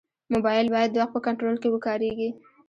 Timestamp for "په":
1.15-1.19